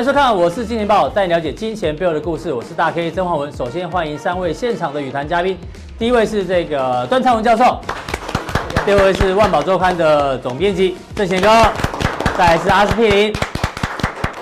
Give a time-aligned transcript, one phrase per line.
[0.00, 2.50] 欢迎收看，我是金钱爆，带你了解金钱背后的故事。
[2.50, 3.52] 我是大 K 曾焕文。
[3.52, 5.58] 首先欢迎三位现场的与谈嘉宾，
[5.98, 7.78] 第一位是这个段昌文教授，
[8.86, 11.48] 第二位是万宝周刊的总编辑郑贤哥，
[12.38, 13.34] 再来是阿司匹林。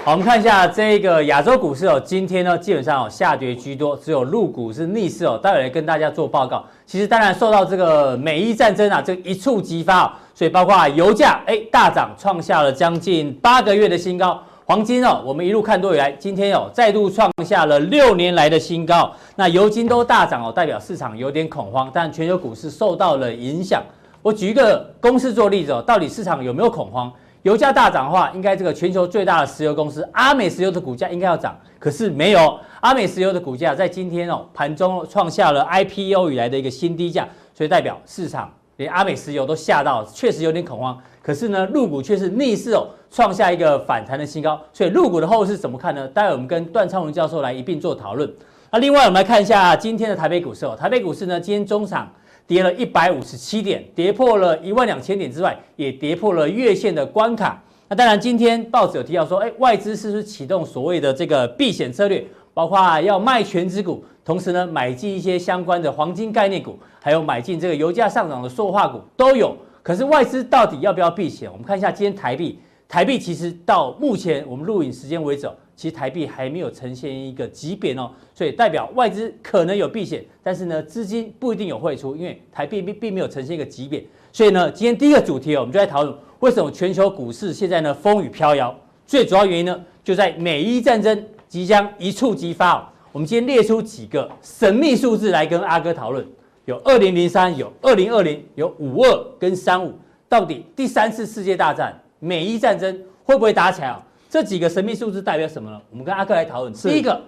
[0.05, 5.37] 好，我们看一下这个亚洲股市哦，今天呢基本上哦下跌居多，只有陆股是逆势哦。
[5.43, 6.65] 待会来跟大家做报告。
[6.87, 14.41] 其实当然受到这个美伊战争啊，这一触即发哦，所以包括油价哎大涨，创下了将近八个月的新高。
[14.71, 19.11] 黄金哦，我们一路看多以来，今天哦再度创下了六年来的新高。
[19.35, 23.83] 那油金都大涨哦，代表市场有点恐慌，但全球股市受到了影响。
[24.21, 27.11] 我举一个公式做例子哦，到底市场有没有恐慌？
[27.45, 32.61] 油价大涨的话，应该这个全球最大的石油公司阿美石油的股价应该要涨，可是没有。
[32.81, 40.97] 阿美石油的股价在今天哦盘中创下了 IPO 以来的一个新低价，所以代表市场连阿美石油都吓到，确实有点恐慌。
[41.21, 44.59] 可是呢，陆股却是逆势哦，创下一个反弹的新高。
[44.73, 46.07] 所以陆股的后市怎么看呢？
[46.09, 48.33] 待会我们跟段昌文教授来一并做讨论。
[48.71, 52.09] 那另外我们来看一下今天的台北股市哦，台北股市呢今天中场
[52.47, 57.61] 跌了一百五十七点，跌破了一万两千点之外，也跌破了月线的关卡。
[57.89, 62.25] 那当然，今天报纸有提到说，哎，外资是不是启动所谓的这个避险策略，
[62.59, 69.57] 包括要卖权值股，同时呢买进一些相关的黄金概念股，还有买进这个油价上涨的塑化股都有。
[69.81, 71.49] 可是外资到底要不要避险？
[71.49, 72.59] 我们看一下今天台币，
[72.89, 84.05] 台币其实到目前我们录影时间为止，其实台币还没有呈现一个急贬哦，所以代表外资可能有避险，但是呢资金不一定有汇出，因为台币并并没有呈现一个急贬。
[84.33, 92.87] 所以呢，今天第一个主题哦，我们就在讨论为什么全球股市现在呢风雨飘摇，最主要原因呢就在美伊战争即将一触即发哦。
[93.11, 96.27] 我们今天列出几个神秘数字来跟阿哥讨论。
[96.67, 99.95] 有二零零三，有二零二零，有五二跟三五，
[100.29, 104.03] 到底第三次世界大战美伊战争会不会打起来啊？
[104.29, 105.81] 这几个神秘数字代表什么呢？
[105.91, 106.73] 我们跟阿哥来讨论。
[106.75, 107.19] 第一个，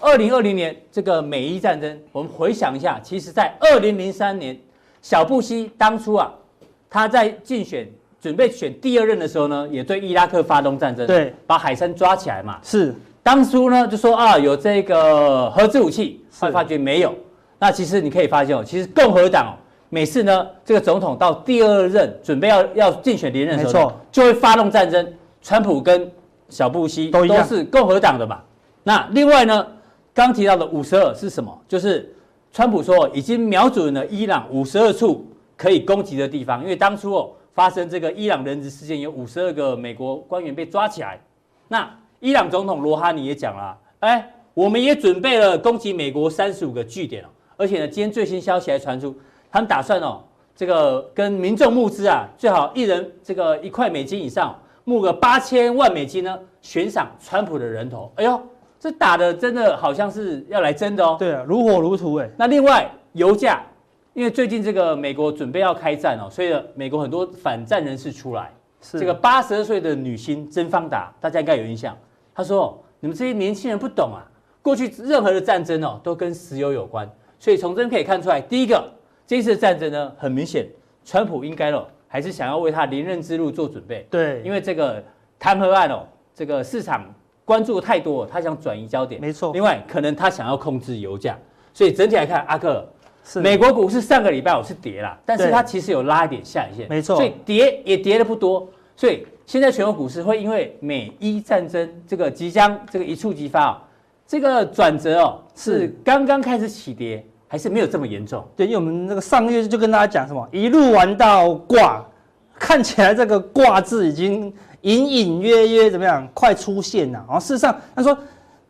[0.00, 4.54] 二零二零年这个美伊战争，我们回想一下，其实在二零零三年，
[5.00, 6.30] 小布希当初啊，
[6.90, 12.60] 他在竞选准备选第二任的时候呢，也对伊拉克发动战争，对，把海参抓起来嘛。
[12.62, 12.94] 是，
[13.24, 17.12] 当初呢就说啊，有这个核子武器，后来发觉没有。
[17.58, 19.52] 那其实你可以发现哦，其实共和党哦，
[19.88, 25.12] 每次呢这个总统到第二任准备要要竞选连任的时候，就会发动战争。
[25.40, 26.10] 川普跟
[26.48, 28.40] 小布希都是共和党的嘛。
[28.82, 29.66] 那另外呢，
[30.12, 31.58] 刚提到的五十二是什么？
[31.66, 32.14] 就是
[32.52, 41.18] 川普说已经瞄准了伊朗五十二处可以攻击的地方，因为当初哦发生这个伊朗人质事件，有五十二个美国官员被抓起来。
[41.68, 41.90] 那
[42.24, 47.26] 伊朗总统罗哈尼也讲了，哎，我们也准备了攻击美国三十五个据点哦。
[47.54, 49.14] 而且呢，今天最新消息还传出，
[49.52, 50.22] 他们打算哦，
[50.56, 58.10] 这个跟民众募资啊，最好一人这个一块美金以上，募个八千万美金呢，悬赏川普的人头。
[58.16, 58.40] 哎呦，
[58.80, 61.16] 这打的真的好像是要来真的哦。
[61.18, 62.30] 对啊，如火如荼哎。
[62.38, 63.60] 那另外油价，
[64.14, 68.50] 因为最近这个美国准备要开战哦，所以呢，美国很多反战人士出来。
[68.80, 68.98] 是。
[68.98, 71.94] 这个八十二岁的女星甄芳达，大家应该有印象。
[72.34, 74.24] 她说：“你们这些年轻人不懂啊，
[74.60, 77.08] 过去任何的战争哦，都跟石油有关。”
[77.38, 78.82] 所以从这可以看出来，第一个，
[79.26, 80.66] 这次战争呢，很明显，
[81.04, 84.06] 川普应该哦，还是想要为他连任之路做准备。
[84.10, 85.02] 对，因为这个
[85.38, 87.04] 弹劾案哦，这个市场
[87.44, 89.20] 关注太多，他想转移焦点。
[89.20, 89.52] 没错。
[89.52, 91.38] 另外，可能他想要控制油价。
[91.74, 92.88] 所以整体来看，阿克，
[93.24, 96.88] 是美国股市上个礼拜我是跌了，但是它其实有拉一点下影线。
[96.88, 97.16] 没错。
[97.16, 98.66] 所以跌也跌的不多。
[98.96, 103.76] 所以现在全球股市会因为美伊战争这个即将这个一触即发哦，
[104.26, 107.24] 这个转折哦是刚刚开始起跌。
[107.46, 112.04] 还是没有这么严重，对，因为我们那个上个月就跟大家讲什么，一路玩到挂，
[112.58, 117.24] 看起来这个挂字已经隐隐约约怎么样，快出现了。
[117.28, 118.18] 然后事实上，他说，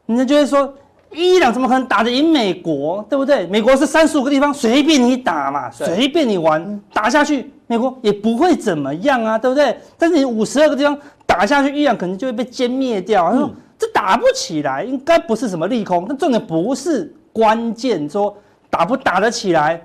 [0.05, 0.75] 人家就会说，
[1.15, 3.47] 伊朗怎么可能打得赢美国，对不对？
[3.47, 9.77] 美国是三十五个地方随便你打嘛，随便你玩，打下去，美国也不会怎么样啊，对不对？
[9.97, 13.31] 但是你五十二个地方打下去，伊朗可能就会被歼灭掉。
[13.31, 18.37] 他说、嗯、这打不起来，应该不是什么利空，但重点不是关键说。
[18.71, 19.81] 打不打得起来？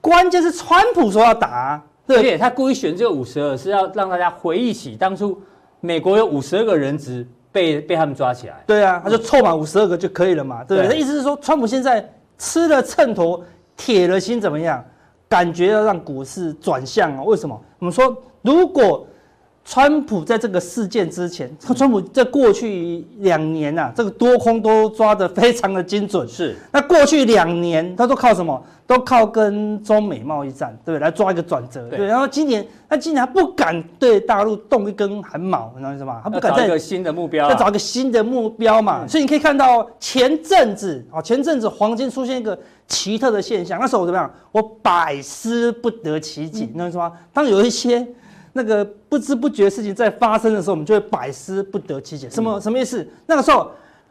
[0.00, 5.40] 关键是川普说要打，啊，对，对他故意选这个五十二，是要让大家回忆起当初
[5.78, 7.24] 美国有五十二个人质
[7.54, 8.56] 被被他们抓起来。
[8.66, 10.88] 对啊，他就凑满五十二个就可以了嘛，对不对？
[10.88, 12.04] 他意思是说，川普现在
[12.36, 13.40] 吃了秤砣，
[13.76, 14.84] 铁了心，怎么样？
[15.28, 17.22] 感觉要让股市转向啊？
[17.22, 17.58] 为什么？
[17.78, 19.06] 我们说，如果
[19.64, 26.28] 川普在这个事件之前，川普在过去两年呐、啊，这个多空都抓得非常的精准。
[26.28, 28.62] 是，那过去两年他都靠什么？
[28.86, 31.02] 都靠跟中美贸易战，对不对？
[31.02, 31.88] 来抓一个转折。
[31.88, 36.20] 对，然后今年，他今年还不敢对大陆动一根汗毛，你知道意思吗？
[36.22, 39.04] 他不敢再找一个新的目标，再找一个新的目标嘛。
[39.04, 42.56] 嗯、所以你可以看到前阵子啊，前阵子黄金出现一个
[42.86, 44.30] 奇特的现象，那时候我怎么样？
[44.52, 47.10] 我百思不得其解，嗯、你知道意思吗？
[47.32, 48.06] 当有一些。
[48.56, 52.30] 那个不知不觉的事情在发生的时候，我们就会百思不得其解。
[52.30, 53.04] 什么什么意思？
[53.26, 53.68] 那个时候，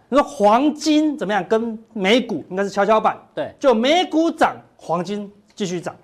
[0.10, 1.42] 你说黄金怎么样？
[1.48, 3.18] 跟美股应该是跷跷板。
[3.34, 5.96] 对，就美股涨，黄金继续涨。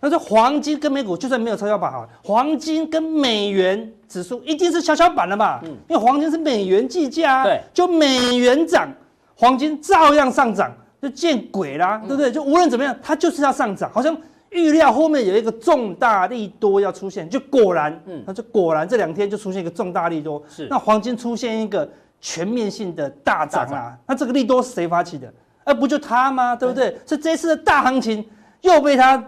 [0.00, 5.58] 那说黄金跟美股就算没有跷跷板哈，黄金跟美元指数一定是跷跷板了嘛？
[5.64, 7.42] 嗯，因为黄金是美元计价。
[7.42, 8.88] 对，就美元涨，
[9.34, 10.72] 黄金照样上涨，
[11.02, 12.30] 就见鬼啦，对不对？
[12.30, 14.16] 就无论怎么样，它就是要上涨，好像。
[14.50, 21.88] 预料后面有一个重大利多要出现，就果然，嗯，那就果然这两天就出现一个重大利多，是那黄金出现一个
[22.20, 25.32] 全面性的大涨啊，那这个利多是谁发起的？
[25.62, 26.56] 而不就他吗？
[26.56, 26.98] 对不对？
[27.06, 28.24] 所以这次的大行情
[28.62, 29.22] 又被他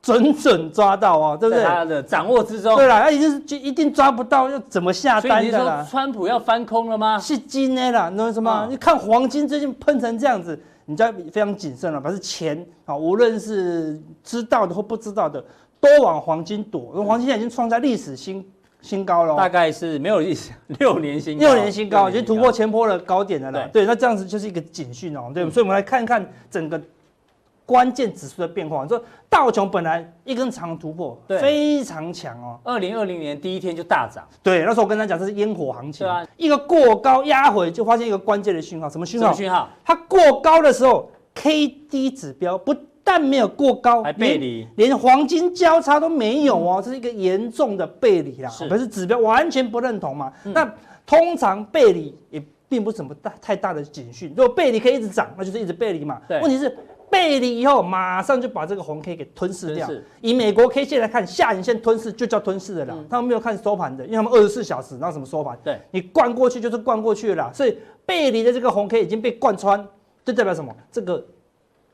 [0.00, 1.64] 准准抓到啊，对不对？
[1.64, 2.76] 他的掌握之中。
[2.76, 5.84] 对啦，他一定是就一定抓不到，又怎么下单的啦？
[5.90, 7.18] 川普要翻空了吗？
[7.18, 8.68] 是金的啦，你懂什么？
[8.70, 10.56] 你看黄金最近喷成这样子。
[10.90, 15.44] 你就要非常谨慎了，表示钱啊，无论是知道的或不知道的，
[15.78, 16.92] 都往黄金躲。
[16.94, 18.42] 因为黄金现在已经创下历史新
[18.80, 20.50] 新高了，大概是没有历史
[20.80, 23.68] 六年新高，六年新高，已经突破前波的高点了啦。
[23.70, 26.80] 对，那这样子就是一个警讯哦，对，所以我们来看看整个。
[27.68, 28.98] 关键指数的变化，你说
[29.28, 32.58] 道琼本来一根长突破，对，非常强哦。
[32.64, 39.68] 二零二零年第一天就大涨，对，那时候我跟他讲这是烟火行情，对啊，一个过高压回就发现一个关键的讯号，什么讯号？
[39.84, 42.74] 它过高的时候，K D 指标不
[43.04, 50.32] 但没有过高，还背离，连黄金交叉都没有哦，这是一个严重的背离啦，可是指标完全不认同嘛。
[50.42, 50.74] 那
[51.04, 56.18] 通常背离也并不是什么大太大的警讯，如果背离可以一直涨，那就是一直背离嘛。
[56.26, 56.74] 对，问题是。
[57.10, 59.88] 背离以后，马上就把这个红 K 给吞噬掉。
[60.20, 62.94] 以美国 K 线来看，下影线吞噬就叫吞噬的啦。
[63.08, 65.58] 他们没有看收盘的，因为他们二十四小时，那什么收盘？
[65.64, 67.50] 对，你灌过去就是灌过去了啦。
[67.52, 69.86] 所以背离的这个红 K 已经被贯穿，
[70.24, 70.74] 就代表什么？
[70.92, 71.24] 这个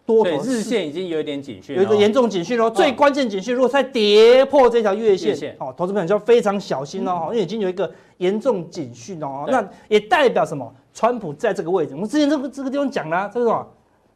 [0.05, 2.69] 多头日线已经有一点警讯，有一个严重警讯喽。
[2.69, 9.45] 最关键警讯，如果再跌破这条月线，哦，投资朋友就要非常小心哦，因为已经有一个严重警讯哦。
[9.49, 10.75] 那也代表什么？
[10.93, 13.67] 川普在这个位置，我们之前这个这个地方讲了，这是什么？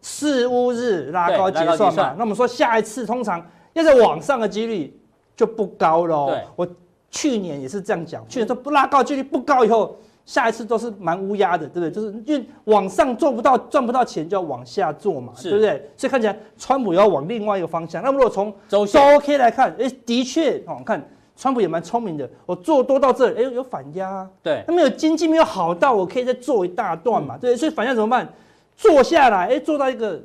[0.01, 4.97] 四乌日拉高结算嘛，那我们说下一次通常要在往上的几率
[5.37, 6.27] 就不高了。
[6.27, 6.69] 对，我
[7.11, 11.91] 去年也是这样讲，去年说不拉高几率不高以后，下一次都是蛮乌鸦的，对不对？
[11.91, 15.91] 就是因为往上做不到赚不到钱，就要往下做嘛，对不对？
[15.97, 18.03] 所以看起来川普要往另外一个方向。
[18.03, 21.03] 那么如果从周周 K 来看，哎，的确哦，看
[21.35, 28.29] 川普也蛮聪明的，我做多到这里，哎，有反压，对，那没有经济没有好到，我可以再做一大段嘛，对，所以反压怎么办？
[28.79, 30.23] 做下来，哎，做到一个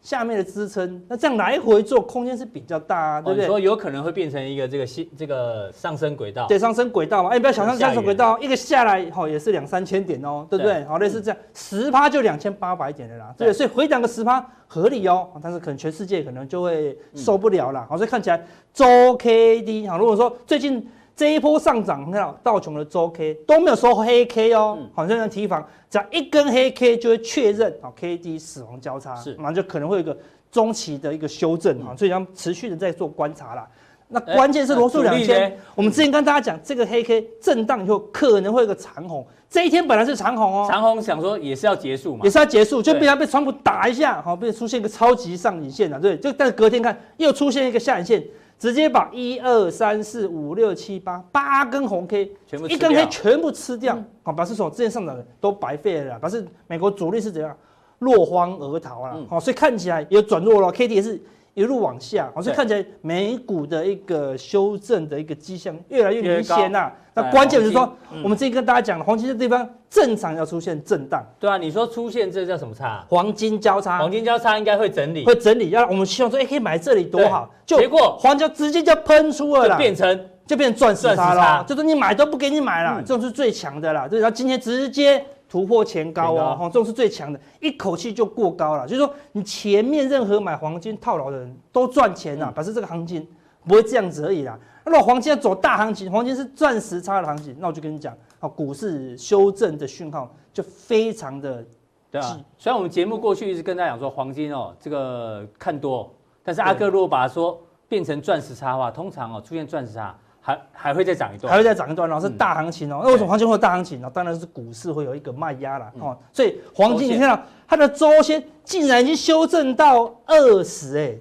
[0.00, 3.46] 下面的支撑，那这样来回做空间是比较大啊，对不对？
[3.46, 10.84] 说有可能会变成一个这个新这个上升轨道，对，上升轨道嘛，哎，不要想象上升轨道，一个下来好也是两三千点哦，对不对？
[10.86, 18.44] 好，类似这样，十趴就两千八百点的啦，对，所以回档个十趴合理哦，但是可能全世界可能就会受不了了，好，所以看起来
[18.74, 20.84] 周 K D 好，如果说最近。
[21.14, 30.16] 这一波上涨，你看道琼的周 K 都没有收黑 K 哦，好像要提防，只要一根黑 K 就会确认啊 K D 死亡交叉，是，那就可能会有一个
[30.50, 33.68] 中期的一个修正啊，所以要持续的在做观察啦。
[34.08, 48.22] 那关键是罗素两千，我们之前跟大家讲，这个黑 K 震荡以后可能会有个长红，这一天本来是长红哦，长红想说也是要结束嘛，也是要结束，就被他被川普打一下，好，被出现一个超级上影线了，对，就但是隔天看又出现一个下影线。
[48.62, 56.18] 直接把一二三四五六七八八根红 K，全部一根 K 全部吃掉，好、嗯，表示说之前上涨的都白费了啦。
[56.20, 57.56] 表示美国主力是怎样？
[57.98, 59.16] 落荒而逃啊？
[59.28, 61.20] 好、嗯，所以看起来也转弱了，K D 也是
[61.54, 66.90] 一路往下，好，所以看起来美股的一个修正的一个迹象越来越明显呐。
[67.14, 67.94] 那关键就是说，
[68.24, 71.22] 我们之前跟大家讲了，黄金这地方正常要出现震荡。
[71.38, 73.04] 对啊，你说出现这叫什么差？
[73.06, 73.98] 黄金交叉。
[73.98, 75.68] 黄金交叉应该会整理，会整理。
[75.68, 77.50] 要我们希望说，哎，可以买这里多好。
[77.66, 81.62] 结果黄金直接就喷出了啦，变成就变成钻石差了。
[81.68, 84.08] 就是你买都不给你买了，这种是最强的啦。
[84.08, 88.88] 对，然后今天直接突破前高哦，这种是最强的，一口气就过高了。
[88.88, 93.28] 就是说，你前面任何买黄金套牢的人都赚钱了，表示这个行情
[93.66, 94.58] 不会这样子而已啦。
[94.86, 101.62] 那黄金要走大行情，黄金是钻石差的行情，那我就跟你讲，啊，股市修正的讯号就非常的，
[102.10, 102.40] 对啊。
[102.56, 106.10] 虽然我们节目过去一直跟大家讲说黄金哦，这个看多，
[106.42, 113.00] 但是阿哥如果把它说变成钻石差的话，通常哦出现钻石差，还还会再涨一段，还会再涨一段，然后是大行情哦。
[113.04, 114.10] 那为什么黄金会有大行情呢？
[114.12, 116.18] 当然是股市会有一个卖压啦哦。
[116.32, 121.14] 所以黄金你看到它的周线竟然已经修正到二十哎，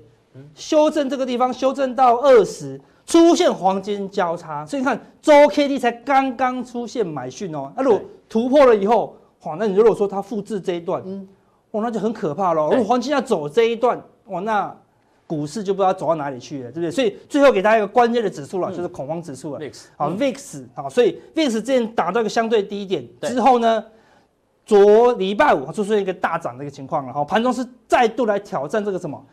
[0.56, 7.72] 修正这个地方修正到二十，出现黄金交叉，所以你看周 K D 才刚刚出现买讯哦。
[7.78, 11.28] 那如果突破了以后，哇，那你如果说它复制这一段，嗯，
[11.72, 12.64] 哇，那就很可怕了。
[12.70, 14.76] 如果黄金要走这一段，哇，那。
[15.32, 16.92] 股市就不知道走到哪里去了，对不对？
[16.92, 19.62] 所以最后给大家一个关键的指数了，就是恐慌指数了。
[19.96, 23.82] 好，VIX 好，所以 VIX 之前打到一个相对低点之后呢，
[24.66, 27.14] 昨礼拜五出现一个大涨的一个情况了。
[27.14, 29.26] 哈，盘中是再度来挑战这个什么？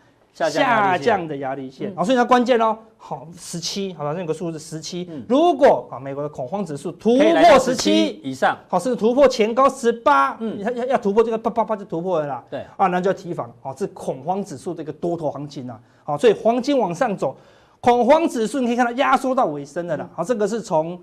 [0.47, 17.37] 下降的压力线，好，所以它关键哦，好，十七，好，像有个数字十七，如果啊，美国的恐慌指数突破十七以上，好，甚至突破前高十八，嗯，要要要突破这个八八八就突破了啦，对，啊，那就要提防，好，这恐慌指数的一个多头行情啊，好，所以黄金往上走，
[17.81, 21.01] 恐慌指数你可以看到压缩到尾声的啦，好，这个是从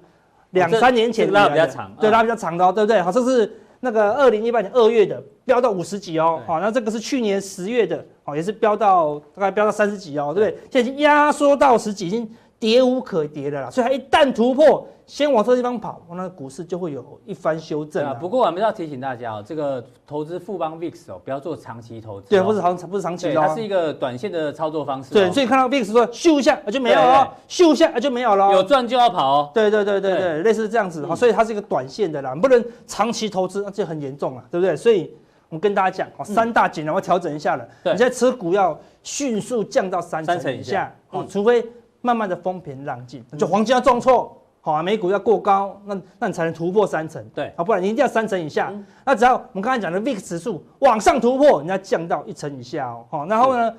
[0.51, 3.01] 两三年前拉比较长，对，拉比较长的哦，对不对？
[3.01, 3.59] 好，这是。
[3.79, 10.59] 那个二零一八年二月的飙到五十几哦，好，那这个是去年十月的，好，也是飙到大概飙到三十几哦，对不对？
[10.71, 14.87] 现在已经压缩到十几，已经跌无可跌的啦，所以它一旦突破。
[15.07, 18.11] 先往这个地方跑，那股市就会有一番修正啊。
[18.11, 22.27] 不过我们要提醒大家哦，这个投资富邦 VIX 哦，不要做长期投资。
[22.27, 25.13] 对，不是长不是长期的，它是一个短线的操作方式。
[25.13, 28.51] 对，所以看到 VIX 说咻一下就没有了，咻一下就没有了。
[28.51, 29.51] 有赚就要跑哦。
[29.53, 31.05] 对对对对对，类似这样子。
[31.05, 34.75] 好，所以它是一个短线的啦，不能长期投资，那就很严重了，对不对？
[34.75, 35.13] 所以
[35.49, 37.67] 我们跟大家讲，三大减，然后调整一下了。
[37.83, 41.63] 对，你现在持股要迅速降到三成以下，哦，除非
[42.05, 44.39] 慢慢的风平浪静，就黄金要重挫。
[44.61, 47.23] 好啊，美股要过高，那那你才能突破三成。
[47.35, 48.69] 对，啊，不然你一定要三成以下。
[48.71, 53.05] 嗯、那只要我们刚才讲的 VIX 指数往上突破，你要降到一成以下哦。
[53.11, 53.71] 好，然后呢，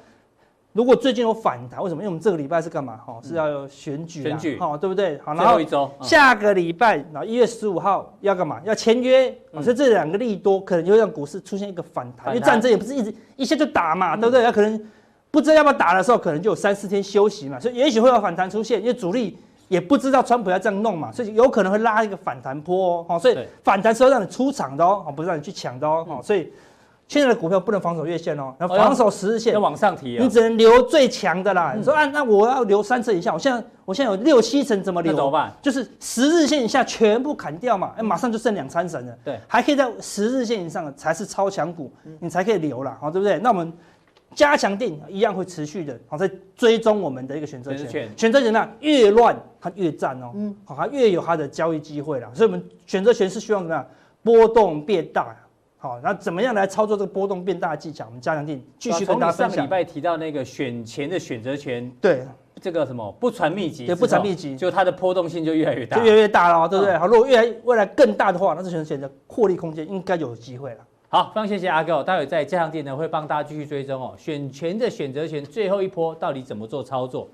[0.72, 2.02] 如果最近有反弹，为什么？
[2.02, 2.96] 因为我们这个礼拜是干嘛？
[3.04, 5.18] 哈，是要有选举，选举，好，对不对？
[5.24, 8.60] 好，然后一周，下个礼拜，然后一月十五号要干嘛？
[8.62, 9.36] 要签约。
[9.54, 14.44] 嗯、所以这两个利多可能就会让股市出现一个反弹，因为战争也不是一直一下就打嘛，嗯、对不对？
[14.44, 14.80] 那可能
[15.36, 19.36] 不知道要不要打的时候，可能就有三四天休息嘛，所以也许会有反弹出现，因为主力。
[19.68, 26.52] 也不知道川普要这样弄嘛，所以有可能会拉一个反弹波哦，所以反弹是要让你出场的哦，不是让你去抢的哦，所以
[27.08, 31.74] 现在的股票不能防守月线哦，要防守十日线，要往上提，你只能留最强的啦。
[31.76, 35.12] 你说啊，那我要留三成以下，我现在我现在有六七成怎么留？
[35.12, 35.52] 怎么办？
[35.60, 41.90] 就是十日线以下全部砍掉嘛，哎，马上就剩两三成了，对，还可以在十日线以上的才是超强股，
[42.20, 43.40] 你才可以留了，好，对不对？
[43.40, 43.72] 那我们。
[44.36, 48.08] 加强定一样会持续的，好，在追踪我们的一个选择权。
[48.16, 52.30] 选择权呢，越乱它越赞哦，嗯，好，它越有它的交易机会啦。
[52.34, 53.84] 所以，我们选择权是希望怎么样？
[54.22, 55.34] 波动变大，
[55.78, 58.04] 好，那怎么样来操作这个波动变大的技巧？
[58.04, 59.56] 我们加强定继续跟大家分享。
[59.56, 62.26] 上礼拜提到那个选前的选择权，对，
[62.60, 66.98] 这个什么不传秘籍，对，不传秘籍，就它的波动性就越来越大，就越来越大了，对不对？
[66.98, 70.78] 好，如果越来未来更大的话，那这选择权的获利空间应该有机会了。
[71.08, 72.02] 好，非常谢谢阿哥。
[72.02, 74.12] 待会在加强店呢，会帮大家继续追踪哦。
[74.18, 77.28] 选权的选择权最后一波到底怎么做操作？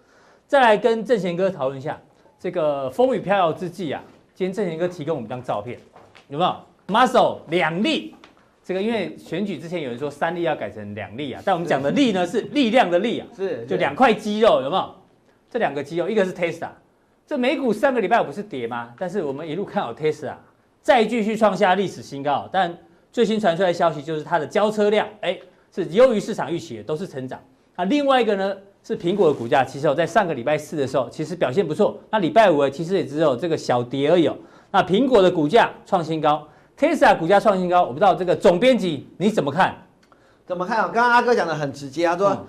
[0.46, 1.98] 再来跟正贤哥讨论一下。
[2.38, 4.02] 这个风雨飘摇之际啊，
[4.34, 5.78] 今天正贤哥提供我们一张照片，
[6.28, 6.54] 有没有
[6.94, 8.14] ？Muscle 两力。
[8.62, 14.94] 这个因为选举之前有人说三力要改成两力啊，但我们讲的力呢是力量的力啊，是就两块肌肉，有没有？
[15.48, 16.68] 这两个肌肉，一个是 Tesla。
[17.26, 18.92] 这美股上个礼拜五不是跌吗？
[18.98, 20.34] 但是我们一路看好 Tesla，
[20.82, 22.76] 再继续创下历史新高，但。
[23.12, 25.38] 最新传出来的消息就是它的交车量，哎，
[25.74, 27.38] 是优于市场预期的，都是成长。
[27.76, 31.98] 那另外一个呢，是苹果的股价，其实在上个礼拜四的时候，其实表现不错。
[32.10, 34.30] 那礼拜五其实也只有这个小跌而已。
[34.70, 39.76] 那苹果的股价创新高，Tesla 股价创新高，我不知道这个总编辑你怎么看？
[40.46, 40.84] 怎么看啊？
[40.84, 42.46] 刚刚阿哥讲的很直接，他说、嗯、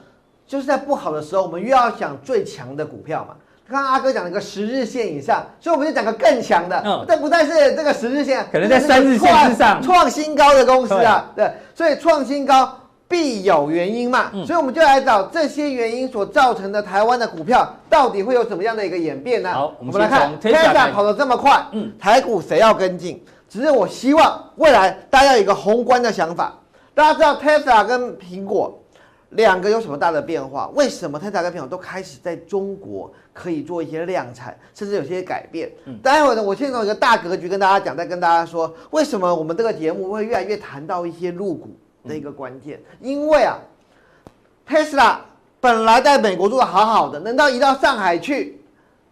[0.48, 3.36] 就是在不好的时候，我们又要想最强的股票嘛。
[3.70, 6.82] 刚刚阿哥讲了一个十日线以上，所以我们就讲个更强的。
[6.86, 11.32] 嗯，这不再是这个十日线，可能在三日线之上，创新高的公司啊。
[11.36, 12.78] 对，所以创新高
[13.08, 14.30] 必有原因嘛。
[14.34, 19.52] 嗯，所以我们就来找这些原因所造成的台湾的股票到底会有什么样的一个演变呢？
[19.54, 23.24] 好，我们来看，Tesla 跑得这么快，嗯，台股谁要跟进？
[23.48, 26.54] 只是我希望未来大家有一个宏观的想法，
[26.94, 28.78] 大家知道 Tesla 跟苹果。
[29.36, 30.70] 两个有什么大的变化？
[30.76, 35.72] 为什么特斯拉跟苹果都开始在中国可以做一些量产，甚至有些改变？
[35.86, 41.70] 嗯，待会儿呢，我先从一个大格局跟大家讲，再跟大家说为什么我们这个节目会越来越谈到一些入股
[42.08, 42.80] 的一个关键。
[43.00, 43.58] 因为啊，
[44.66, 45.20] 特斯拉
[45.60, 48.62] 本来在美国做的好好的，能到移到上海去，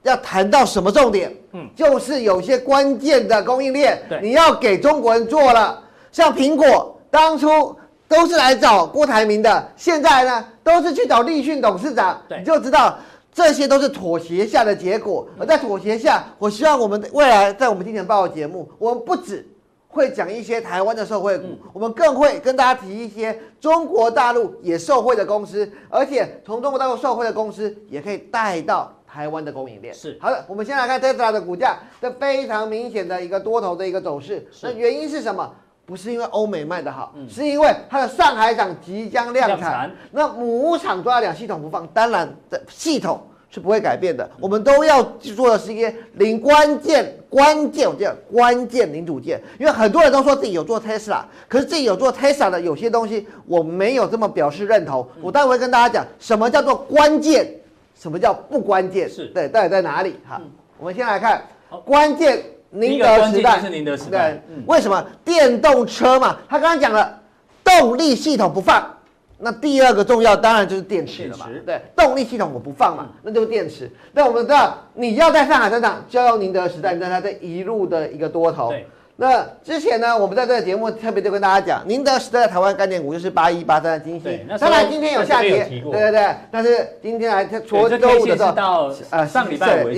[0.04, 1.36] 要谈到什么重点？
[1.54, 7.76] 嗯，就是有些关键的供应链，对，你要给中国人做了，像苹果当初。
[8.12, 13.00] 都是来找郭台铭的，现在呢都是去找立讯董事长，你就知道
[13.32, 15.26] 这些都是妥协下的结果。
[15.40, 19.48] 而在妥协下，我希望我们未来在我们金钱报的节目，我们不止
[19.88, 29.94] 会讲一些台湾的受惠股，我们更会跟大家提一些中国大陆也受惠的公司，而且从中国大陆受惠的公司也可以带到台湾的供应链。
[29.94, 30.18] 是。
[30.20, 34.46] 好的，我们先来看特斯拉的股价，这非常明显的一个多头的一个走势。
[34.62, 35.50] 那原因是什么？
[35.92, 39.60] 不是因为欧美卖得好，嗯、是因为它的上海厂即将量产。
[39.60, 44.24] 量产那母厂抓两系统不放，当然的系统是不会改变的。
[44.24, 49.42] 嗯、我们都要做的是一些零关键、关键，我叫关键零组件。
[49.60, 55.06] 因为很多人都说自己有做 Tesla，可是自己有做 Tesla 的有些东西我没有这么表示认同。
[55.18, 57.54] 嗯、我待会会跟大家讲什么叫做关键，
[58.00, 60.16] 什么叫不关键，是对，到底在哪里？
[60.26, 61.44] 哈，嗯、我们先来看
[61.84, 62.42] 关键。
[62.72, 66.38] 宁德时代是宁德时代，对，为什么电动车嘛？
[66.50, 67.20] 他刚刚讲了
[67.64, 68.90] 动力系统不放，
[69.38, 71.48] 那第二个重要当然就是电池了嘛。
[71.66, 73.92] 对，动力系统我不放嘛，那就是电池。
[74.14, 78.70] 那我们知道你要在上海生产，就要用宁德时代，那它这一路的一个多头。
[78.70, 78.88] 对。
[79.18, 84.40] 那之前呢，我们在这个节目特别就跟大家讲，宁德时代的台湾概念股就是八一八三的晶矽。
[84.58, 86.36] 当然今天有下跌，对对对。
[86.50, 89.90] 但是今天来昨周五的时候，呃，上礼拜五。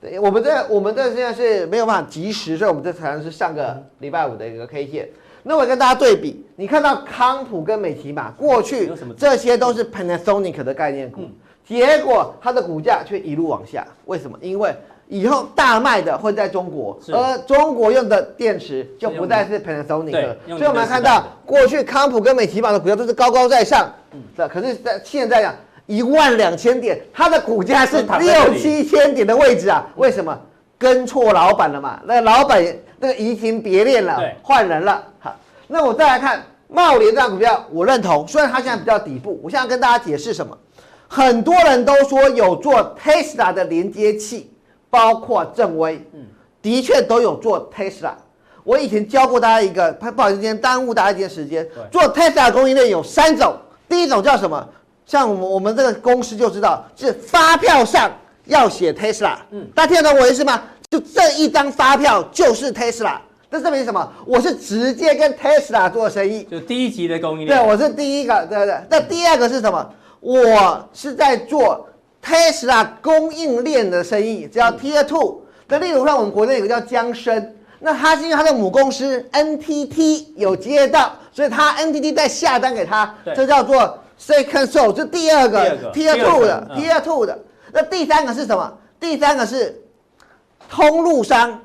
[0.00, 5.08] 对，我们这我们这现在是没有办法及时，所以我们这才能是上个礼拜五的一个 K 线。
[5.42, 11.22] 那我跟大家对比，你看到康普跟美琪玛过去这些都是 Panasonic 的概念股，
[11.66, 14.38] 结果它的股价却一路往下，为什么？
[14.40, 14.72] 因为
[15.08, 20.36] 以后大卖的会在中国，而中国用的电池就不再是 Panasonic 了。
[20.46, 23.92] 所以我们看到过去康普跟美琪玛的股价都是高高在上，
[24.36, 25.52] 是，可是在现在讲。
[25.88, 29.84] 一万两千点，它的股价是六七千点的位置啊？
[29.96, 30.38] 为什么？
[30.78, 31.98] 跟错老板了嘛？
[32.04, 32.62] 那老板
[33.00, 35.02] 那个移情别恋了，换人了。
[35.18, 35.34] 好，
[35.66, 39.40] 那我再来看茂联这张股票，我认同，虽然它现在比较底部。
[39.42, 40.56] 我现在跟大家解释什么？
[41.08, 44.52] 很多人都说有做 Tesla 的连接器，
[44.90, 46.20] 包括正威，嗯，
[46.60, 48.10] 的确都有做 Tesla。
[48.62, 51.66] 我以前教过大家一个，不好意思，今天耽误大家一点时间。
[51.90, 53.56] 做 Tesla 供应链有三种，
[53.88, 54.68] 第一种叫什么？
[55.08, 58.12] 像我们我们这个公司就知道，是发票上
[58.44, 60.62] 要写 Tesla，嗯，大家听得懂我意思吗？
[60.90, 63.16] 就这一张发票就是 Tesla，
[63.50, 64.06] 这证明什么？
[64.26, 67.58] 我是直接跟 Tesla 做生意，就第一级的供应链。
[67.58, 68.78] 对，我是第一个，对不对？
[68.90, 69.90] 那第二个是什么？
[70.20, 71.88] 我是在做
[72.22, 75.40] Tesla 供应链的生意，叫 Tier Two。
[75.68, 83.98] 那例如像我们国内有个叫江生，那他是因为他的母公司 NTT 有接到，所以他 NTT 在下单给他，这叫做。
[84.20, 87.38] Second source 是第二个，Tier Two 的，Tier Two 的。
[87.72, 88.72] 那第三个是什么？
[88.98, 89.80] 第三个是
[90.68, 91.60] 通路商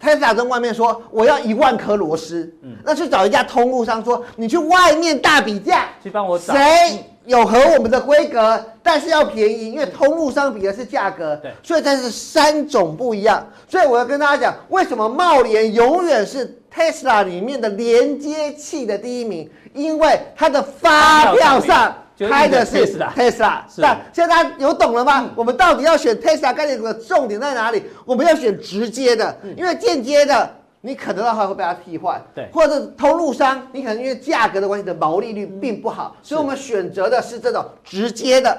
[0.00, 13.46] ，Tesla 跟外面说我要一万颗螺丝，嗯，那去找一家通路商说，你去外面大比价，去帮我找谁有和我们的规格，但是要便宜，因为通路商比的是价格，对，所以这是三种不一样。
[13.68, 19.50] 所以我要跟大家讲，为什么贸联永远是 Tesla 里面的连接器的第一名？
[19.74, 25.20] 因为它的发票上开的是 Tesla，那现在大家有懂了吗？
[25.22, 27.82] 嗯、我们到底要选 Tesla 概念股的重点在哪里？
[28.04, 38.56] 我们要选直接的，因为间接的你可能的话会被它替换，对，或者投入商你可能因为价格的关系的毛利率并不好，所以我们选择的是这种直接的，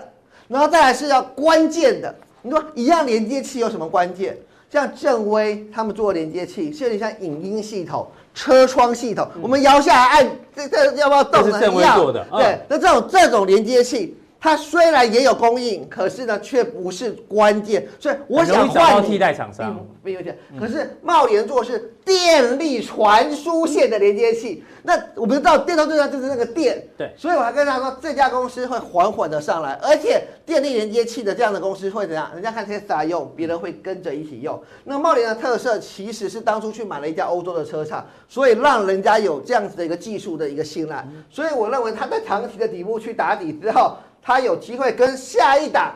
[0.48, 2.14] 然后再来是要关键的。
[2.42, 4.38] 你说一样连接器有什么关键？
[4.72, 8.08] 像正威他们做的连接器，是有点像影音系统。
[8.34, 11.60] 车窗系统，我们摇下来按，这这要不要动呢？
[11.82, 12.10] 要。
[12.12, 17.88] 对，那这种这种连接器，它虽然也有供应，可是呢，却不是关键。
[18.00, 19.88] 所以我想换替代厂商。
[20.04, 24.64] 没有钱，可是茂联做的是电力传输线的连接器。
[24.82, 27.14] 那我们知道电动车就是那个电，对。
[27.16, 32.32] 所以我还跟他说，这家公司会缓缓的上来，而且电力连接器的这样的公司会怎样？
[32.34, 34.60] 人家看 Tesla 用，别人会跟着一起用。
[34.86, 41.08] 那茂联的特色其实是当初去买了一家欧洲的车厂，所以让人家有这样子的一个技术的一个信赖。
[41.30, 45.94] 所以我认为它在长期的底部去打底之后，他有机会跟下一档。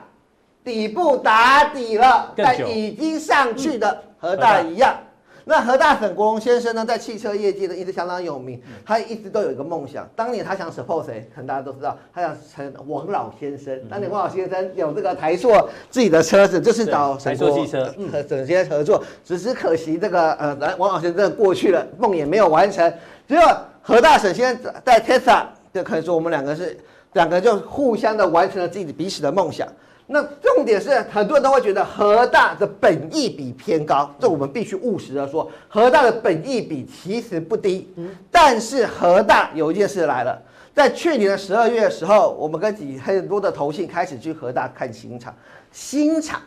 [0.63, 4.95] 底部打底了，但已经上去的和大一样。
[5.43, 8.59] 那何大沈国荣先生呢，在汽车业界呢一直相当有名。
[8.83, 13.79] 他一直都有一个梦想，当年他想 support 谁，可能大家都知道，他想成王老先生。
[13.87, 15.51] 当年王老先生有这个台塑
[15.91, 17.67] 自己的车子，就是找沈国荣
[18.11, 19.03] 和沈先生合作。
[19.23, 22.91] 只是可惜这个呃，王老先生过去了，梦也没有完成。
[23.27, 26.75] 结果何大沈先生在 Tesla 就可以说我们两个是
[27.15, 29.67] 两个就互相的完成了自己彼此的梦想。
[30.07, 37.91] 那重点是，很多人都会觉得和大的本益比偏高，这我们必须务实的说，和大的本益比其实不低。
[38.29, 40.39] 但是和大有一件事来了，
[40.75, 45.33] 在去年的十二月的时候，我们跟几很多的投信开始去和大看新厂，
[45.71, 46.39] 新厂，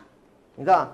[0.55, 0.89] 你知道？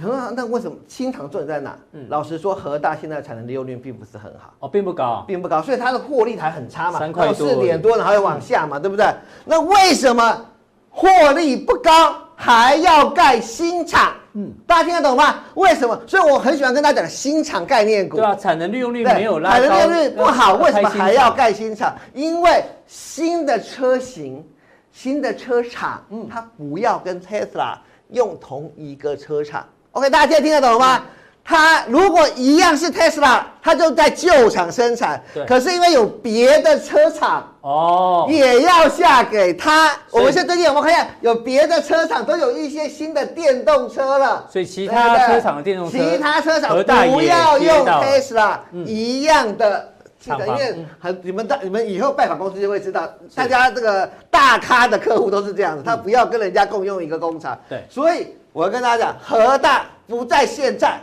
[0.00, 1.78] 很好那为什么新厂重点在哪？
[1.92, 9.06] 嗯，老实说，和大现在产能利用率并不是很好哦，并不高，并不高，所以它的获利还很差嘛，三块四点多，然后又往下嘛，嗯、对不对？
[9.44, 10.44] 那为什么
[10.90, 14.12] 获利不高还要盖新厂？
[14.34, 15.36] 嗯，大家听得懂吗？
[15.54, 15.98] 为什么？
[16.06, 18.16] 所以我很喜欢跟大家讲新厂概念股。
[18.16, 21.94] 对啊，产能利用率没有拉高，产能利用率不好，为什么还要盖新厂？
[22.12, 24.46] 因为新的车型、
[24.92, 27.78] 新的车厂，嗯，它不要跟 Tesla
[28.10, 29.66] 用同一个车厂。
[29.96, 31.02] OK，大家现在听得懂吗？
[31.42, 35.22] 它如果一样是 Tesla，它就在旧厂生产。
[35.32, 35.42] 对。
[35.46, 39.90] 可是因为有别的车厂哦，也要下给他。
[40.10, 44.46] 我们现在最近我们看一下，有别的车厂都有一些新的电动车了。
[44.52, 46.76] 所以其他车厂的电动车，其他车厂
[47.10, 49.92] 不要用 Tesla 一样的。
[50.28, 57.58] 因为很你们大你们以后拜访公司就会知道，大家这个大咖的客户都是这样子，他不要跟人家共用一个工厂。
[57.66, 57.82] 对。
[57.88, 58.26] 所以。
[58.56, 60.98] 我要跟大家讲，核大不在现在，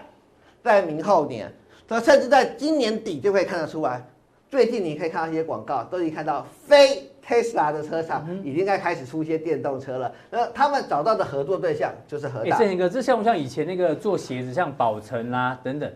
[0.64, 1.54] 在明后年，
[1.88, 4.04] 它甚至在今年底就可以看得出来。
[4.50, 10.12] 最近你可以看到一些广告，都已经看到非 Tesla 的车厂已经在开始出一些电动车了。
[10.32, 12.56] 那他们找到的合作对象就是和大。
[12.56, 15.88] 哎，这个这像不像以前那个做鞋子，像宝成啊等等，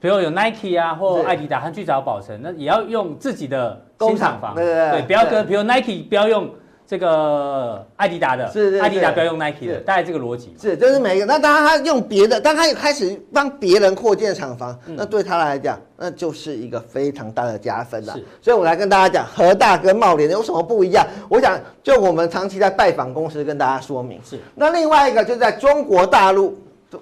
[0.00, 6.50] 比如有 Nike 啊或艾迪达，他去找宝成，那也要用自己的工厂房，对对对，对，不要跟比如 Nike 不要用。
[6.90, 10.52] 这个艾迪达的，是，是，艾迪达不要用 Nike 的，大概这个逻辑。
[10.60, 11.24] 是，就是每一个。
[11.24, 18.12] 那当然他用别的，当他也开始帮别人扩建厂房，嗯，那对他来讲，那就是一个非常大的加分了。
[18.14, 21.06] 是，所以我来跟大家讲，和大跟茂联有什么不一样？
[21.28, 24.20] 我想就我们长期在拜访公司，跟大家说明。
[24.24, 24.40] 是。
[24.56, 26.58] 那另外一个就是在中国大陆，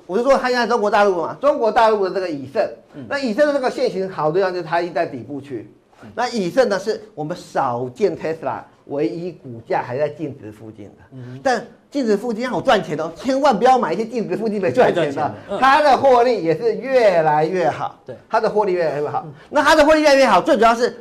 [0.06, 5.72] 我就说他现在中国大陆嘛，中国大陆的这个以盛，嗯，那以盛的这个线型好的地方就是它一在底部区，
[6.02, 8.60] 嗯，那以盛呢是我们少见 Tesla。
[8.88, 15.34] 唯一股价还在净值附近的，嗯、但净值附近好赚钱哦，千万不要买一些净值附近没赚钱的。
[15.58, 19.26] 它的获利也是越来越好，对，它的获利越来越好。
[19.50, 20.96] 那它的获利越来越好，最主要是。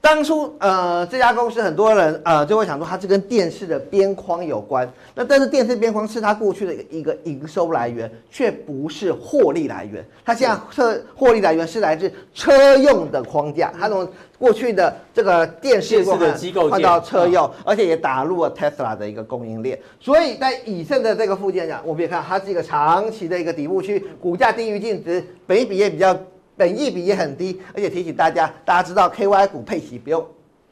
[0.00, 10.04] 当初呃这家公司很多人呃就会想说它是跟电视的边框有关，那但是电视边框是它过去的一个营收来源，却不是获利来源。
[10.24, 14.06] 它现在车获利来源是来自车用的框架，它从
[14.38, 19.78] 过去的这个电视的机构换 到车用，而且也打入了 Tesla 的一个供应链。
[20.00, 26.18] 所以在以盛的这个附件讲，我们也看它是一个长期的一个底部区，股价低于净值，本一比也比较。
[26.56, 30.24] 本益比也很低，而且提醒大家，大家知道 KY 股配息不用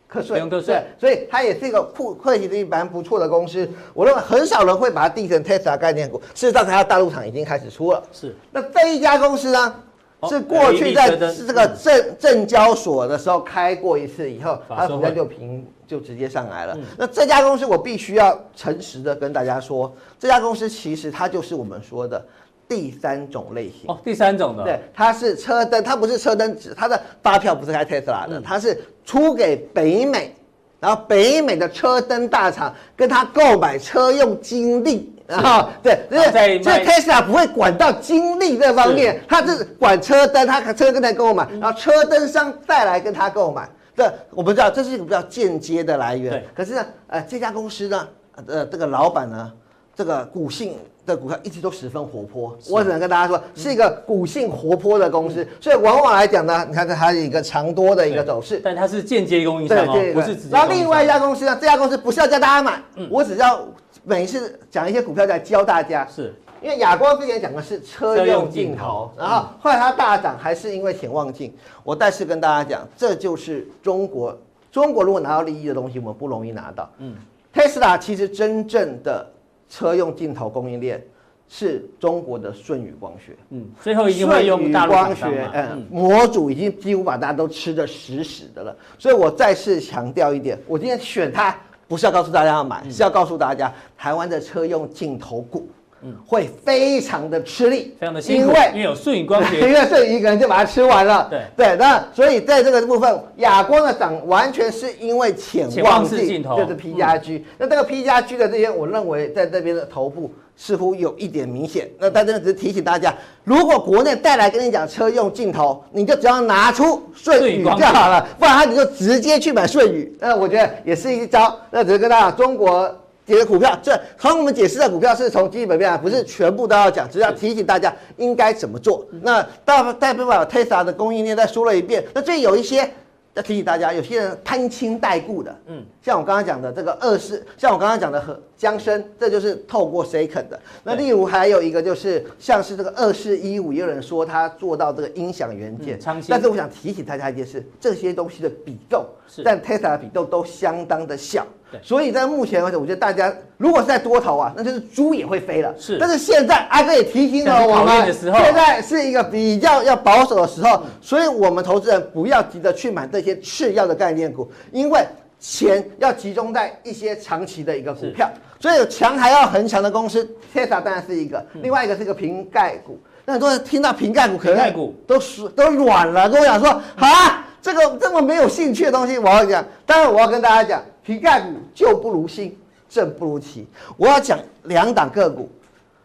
[0.07, 3.69] 课税，不用课税，所以它也是一个配配息率蛮不错的公司。
[3.95, 6.21] 我认为很少人会把它定成 Tesla 概念股。
[6.35, 8.03] 事实上，它的大陆厂已经开始出了。
[8.13, 8.37] 是。
[8.51, 9.75] 那这一家公司呢，
[10.21, 16.75] 哦、是过去在是这个证证交所的时候开过一次以后，它的股价就平就直接上来了。
[16.77, 22.23] 嗯、那这家公司我必须要诚实的跟大家说，这家公司其实它就是我们说的。
[22.71, 23.81] 第三种类型。
[23.89, 30.33] 哦，第三种的，对，它是车灯，它不是车灯纸，它的发票不是开特斯拉的，嗯、它是出给北美，
[30.79, 46.31] 然后北美的车灯大厂跟他购买车用精力，然后对，所以所以特斯拉不会管到精力这方面，它是管车灯，他车灯在购买，然后车灯商再来跟他购买，这我不知道，这是一个比较间接的来源。
[46.31, 48.09] 对，可是呢，呃，这家公司呢，
[48.47, 49.53] 呃，这个老板呢，
[49.97, 50.77] 这个股性。
[51.07, 60.51] 的股票一直都十分活泼，我只能跟大家说，是一个股性活泼的公司，所以往往来讲呢，你看这它是一个长多的一个走势，但它是间接供应商对，不是直接。
[60.51, 63.67] 然后另外一家公司呢，这家公司不是要叫大家买，我只要
[64.05, 66.35] 每一次讲一些股票在教大家，是。
[66.63, 71.51] 因为亚光之前讲的是车用镜头，然后后来它大涨还是因为潜望镜。
[71.83, 74.39] 我再次跟大家讲，这就是中国，
[74.71, 76.91] 中国如果拿到利益的东西，我们不容易拿到。
[76.99, 77.15] 嗯，
[77.51, 79.27] 特斯拉其实真正的。
[79.71, 81.03] 车用镜头供应链
[81.49, 88.77] 是中国的舜宇光学，嗯，最后一定会用大陆光学，嗯，模组已经几乎把大家都吃得死死的了。
[88.99, 95.69] 所以我再次强调一点，我今天选它不是要告诉大家要买，是要告诉大家台湾的车用镜头股。
[96.03, 101.29] 嗯，会非常的吃力，非常的辛苦，因为因为有舜宇光学， 因为舜宇一个人就把它吃完了。
[101.29, 107.45] 对对，那所以在这个部分，哑光的涨完全是因为潜望镜头，就是 P 加 G。
[107.59, 111.87] 那这个 P 加 G 的这些，我认为在这边的头部似乎有一点明显。
[111.99, 120.17] 那在这只是提醒大家，如果国内带来跟你讲车用镜头，你就只要拿出瞬宇就好了，不然他你就直接去买瞬宇。
[120.19, 121.55] 那我觉得也是一招。
[121.71, 122.91] 那只是跟大家中国。
[123.31, 129.07] 解的股票，这和我们解释的股票是从基本面，不是全部都要讲，只是要提醒大家应该怎么做。
[129.23, 132.05] 那大代表特斯拉的供应链再说了一遍。
[132.13, 132.91] 那这有一些
[133.35, 140.61] 要提醒大家，有些人攀亲带故的，嗯，像我刚刚讲的这个二世，像我刚刚讲的和江生，这就是透过 second 的。
[140.83, 151.47] 那例如还有一个就是像是这个二世一五，也有人说他做到这个音响元件，嗯、但是我想提醒大家一件事，这些东西的比重，是但 Tesla 的比重都相当的小。
[151.83, 155.75] 所以在目前为止，我觉得大家如果是在多头啊，那就是猪也会飞了。
[155.79, 165.05] 是，但是现在阿哥也提醒了我们，现在是一个比较要保守的时候，所以我们投资人不要急着去买这些次要的概念股，因为
[165.39, 168.29] 钱要集中在一些长期的一个股票。
[168.59, 172.99] 所以有强还要很强的公司，Tesla 当然是一个，另外一个是一个瓶盖股。
[173.25, 175.19] 那很多人听到瓶盖股，瓶盖股都
[175.57, 180.83] 都软了，跟我讲说，好啊，这个这么没有兴趣的东西，我要讲，当然我要跟大家讲。
[181.03, 182.57] 瓶盖股旧不如新，
[182.89, 183.67] 正不如奇。
[183.97, 185.49] 我要讲两档个股，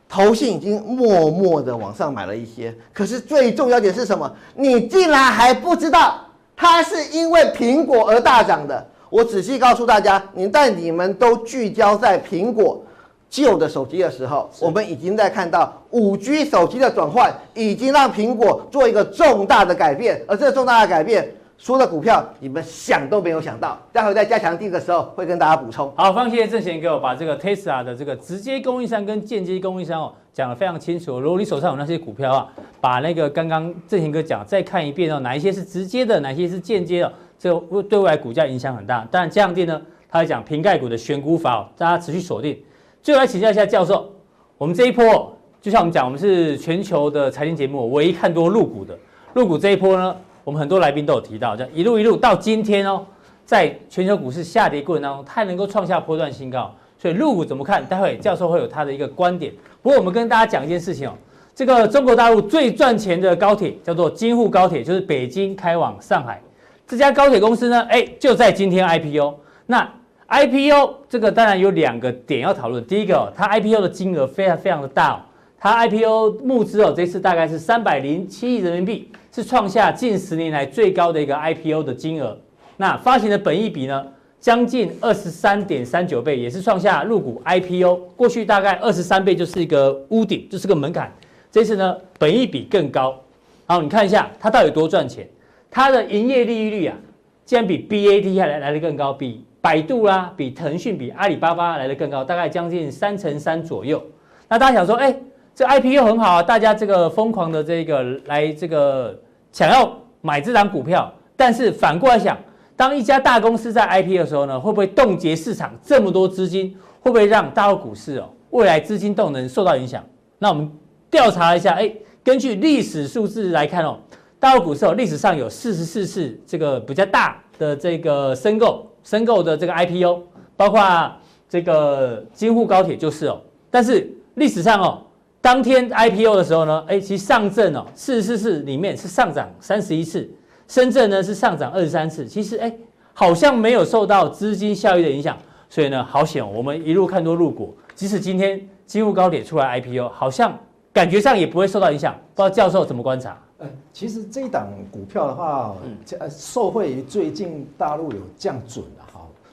[0.08, 2.74] 投信已经默默的往上买了一些。
[2.94, 4.32] 可是最重要点是什么？
[4.56, 6.20] 你竟然还不知道
[6.56, 8.86] 它是因为苹果而大涨的。
[9.10, 12.84] 我仔细告诉大家，你在你们都聚焦在苹果
[13.30, 21.30] 旧的手机的时候，我们已经在看到五 G 手机的转换，已经让苹果做一个重大的改变，而这个重大的改变。
[21.58, 25.92] 说的股票，你们想都没有想到，待会在加强地的时候会跟大家补充。
[25.96, 31.20] 好，非常谢谢正贤给我把这个 Tesla 的这个直接供应商跟间接供应商哦讲得非常清楚。
[31.20, 32.48] 如果你手上有那些股票啊，
[32.82, 39.08] 把那个刚刚正贤哥讲再看一遍哦，哪一些是直接的，哪一些是间接的，这个对未来股价影响很大。
[39.10, 42.62] 当然加强錠呢，他会讲瓶盖股的选股法哦，大家持续锁定。
[43.02, 44.12] 最后来请教一下教授，
[44.58, 48.98] 我们这一波就像我们讲，我们是全球的财经节目唯一看多入股的，
[49.34, 50.16] 入股这一波呢？
[50.46, 53.04] 我们很多来宾都有提到，这一路一路到今天哦，
[53.46, 57.84] 在全球股市下跌过程当中，它还能够创下波段新高，所以陆股怎么看？
[57.84, 59.52] 待会教授会有他的一个观点。
[59.82, 61.14] 不过我们跟大家讲一件事情哦，
[61.56, 66.40] 这个中国大陆最赚钱的高铁叫做京沪高铁，就是北京开往上海
[66.86, 69.34] 这家高铁公司呢，哎，就在今天 IPO。
[69.66, 69.92] 那
[70.28, 75.20] IPO 这个当然有两个点要讨论，第一个哦，它 IPO 的金额非常非常的大哦。
[75.58, 82.38] 它 IPO 募资哦，这次大概是三百零七亿人民币，是创下近十年来最高的一个 IPO 的金额。
[82.78, 84.08] 那发行的本益比呢，
[84.40, 91.14] 将近二十三点三九倍，也是创下入股 IPO 过去大概二十三倍就是一个屋顶，就是个门槛。
[91.52, 93.22] 这次呢，本益比更高。
[93.66, 95.28] 好，你看一下它到底多赚钱？
[95.70, 96.96] 它的营业利率啊，
[97.44, 104.02] 竟然比 BAT 还来来得更高，比百度啦、比腾讯、比阿里巴巴来得更高，大概将近三成三左右。
[104.48, 105.14] 那大家想说，哎？
[105.54, 109.18] 这 IPO 很好啊，大家这个疯狂的这个来这个
[109.56, 112.38] 想要买这档股票，但是反过来想，
[112.76, 116.76] 当一家大公司在 I P 的时候呢，会不会冻结市场这么多资金？
[117.00, 120.04] 会不会让大陆股市哦未来资金动能受到影响？
[120.40, 120.70] 那我们
[121.10, 121.90] 调查一下，哎，
[122.22, 123.98] 根据历史数字来看哦，
[124.42, 130.22] 大陆股市哦历史上有四十四次这个比较大的这个申购申购的这个 IPO，
[130.58, 131.10] 包括
[131.48, 133.40] 这个京沪高铁就是哦，
[133.72, 135.02] 但是历史上哦。
[135.46, 140.28] 当天 IPO 的时候呢，哎，其实上证哦，四十四次里面是上涨三十一次，
[140.68, 142.76] 深圳呢是上涨二十三次，其实哎，
[143.14, 145.38] 好像没有受到资金效益的影响，
[145.70, 150.58] 所以呢，好险我们一路看多入股，即使今天京沪高铁出来 IPO，好像
[150.92, 153.40] 感觉上也不会受到影响，不知道教授怎么观察？
[153.60, 155.76] 呃，其实这一档股票的话，
[156.18, 159.05] 呃，受惠于最近大陆有降准啊。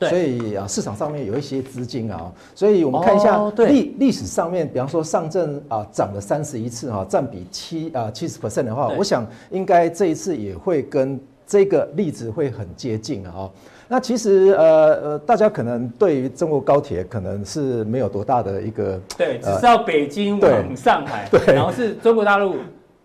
[0.09, 13.51] 所以啊，市场上面有一些资金啊，所以我们看一下历历史上面，比方说上证啊涨了三十一次哈，占比七啊七十 percent 的话，我想应该这一次也会跟这个例子会很接近啊。
[13.89, 14.65] 那其实呃
[15.03, 22.57] 呃，大家可能对于中国高铁可能是没有多大的一个对，只知道北京往上海，对，然后是中国大陆。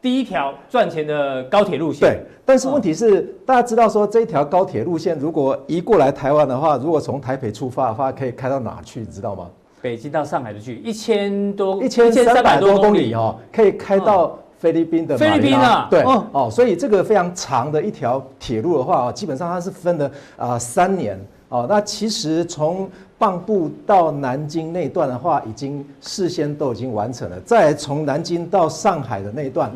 [0.01, 8.99] 第一条赚钱的高铁路线，对，但是问题是，大家知道说这一条高铁路线如果移过来台湾的话，如果从台北出发的话，可以开到哪去？
[8.99, 9.47] 你知道吗？
[9.81, 21.65] 北京到上海的距离一千多一千三百多公里哦，可以开到菲律宾的菲律宾啊，对哦，所以这个非常长的一条铁路的话，基本上它是分了啊三年哦。
[21.69, 27.39] 那其实从蚌埠到南京那段的话，已经事先都已经完成了。
[27.41, 29.71] 再从南京到上海的那一段，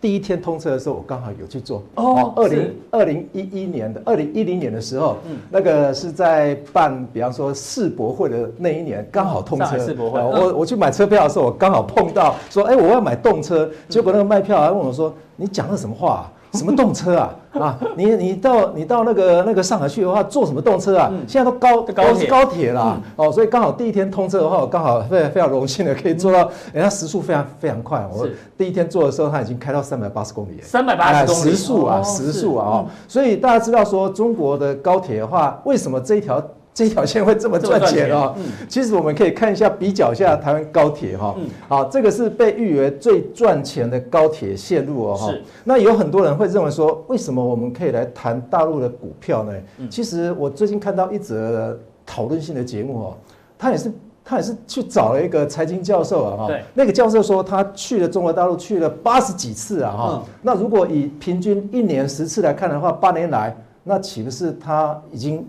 [0.00, 1.80] 第一天通车的时候，我刚好有去做。
[1.94, 9.78] 哦，二零二零一一年的二零一零年的时候，那个是在办，比方说世博会的那一年，刚好通车。
[9.78, 16.28] 世博会，我我去买车票的时候，我刚好碰到说，哎，我要买动车，结果那个卖票还问我说，你讲的什么话？
[16.52, 17.34] 什么动车啊？
[17.52, 21.08] 啊，你你到你到那个那个上海去的话，坐什么动车啊？
[21.12, 28.06] 嗯、现在都高高是高铁啦，嗯、哦，所以刚好第一天通车的话，我刚好非常非常荣幸的可以坐到，人家时速非常非常快。
[28.12, 31.50] 我第一天坐的时候，它已经开到三百八十公里，三百八十公里。
[31.50, 36.42] 时速啊，时速啊，哦，所以大家知道说中国的高铁的话，为什么这一条？
[36.74, 38.34] 这条线会这么赚钱哦？
[38.38, 41.34] 嗯、其实我们可以看一下，比较一下台湾高铁哈。
[41.36, 45.16] 嗯、好，这个是被誉为最赚钱的高铁线路哦。
[45.18, 45.42] 是。
[45.64, 49.52] 那有很多人会认为说，为什么我们可以来谈大陆的股票呢？
[49.80, 53.16] 嗯、其实我最近看到一则讨论性的节目哦，
[53.58, 53.92] 他也是
[54.24, 56.46] 他也是去找了一个财经教授啊哈。
[56.46, 56.62] 对。
[56.72, 60.22] 那个教授说，他去了中国大陆去了八十几次啊哈。
[60.24, 63.54] 嗯、那如果以平均一年十次来看的话，八年来，
[63.84, 65.46] 那岂不是他已经？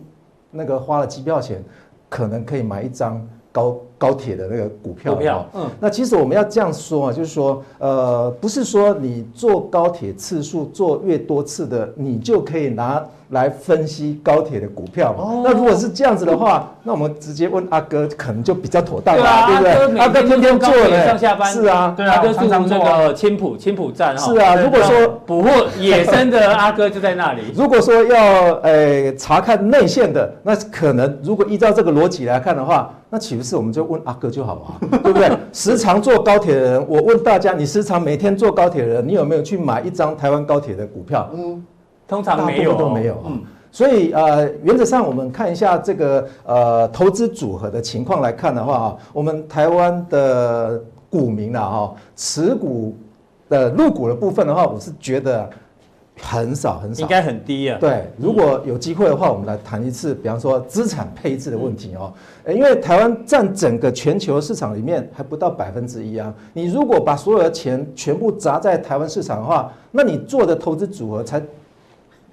[0.53, 1.61] 那个花了机票钱，
[2.09, 5.13] 可能可以买一张高高铁的那个股票。
[5.13, 13.03] 股票，嗯，那其实我们要这样说啊，就是说，呃，不是说你坐高铁次数坐越多次的，你就可以拿。
[13.29, 15.41] 来分析高铁的股票嘛？
[15.43, 19.99] 那如果是这样子的话，那我们直接问阿哥，可能就比较妥当了，对不对？
[19.99, 20.71] 阿哥天天坐
[21.03, 24.21] 上下班，是啊，对啊阿哥住那个青浦青浦站哈。
[24.23, 27.41] 是啊，如果说捕获野生的阿哥就在那里。
[27.55, 35.31] 如果说要诶查看内线的，那可能如果依照这个逻辑来看的话，那岂不是我们就问阿哥就好了， 对不对？
[35.53, 41.29] 时常坐高铁的人，我问大家，你时常每天坐高铁的人，你有没有去买一张台湾高铁的股票？
[41.33, 41.65] 嗯。
[42.05, 43.15] 通常没有，都没有。
[43.25, 50.79] 嗯，所以呃，原则上我们看一下这个呃投资组合的情况来看的话啊，我们台湾的
[51.09, 52.95] 股民啊哈，持股
[53.49, 55.49] 的入股的部分的话，我是觉得
[56.21, 57.77] 很少很少，应该很低啊。
[57.79, 62.13] 对，如果有机会的话，我们来谈一次，比方说资产配置的问题哦。
[62.47, 71.41] 因为台湾占整个全球市场里面还不到百分之一啊，你如果把所有的钱全部砸在台湾市场的话，那你做的投资组合才。